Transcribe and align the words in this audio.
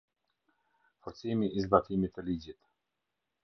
Forcimi 1.03 1.51
i 1.59 1.65
zbatimit 1.67 2.17
të 2.17 2.27
ligjit. 2.31 2.61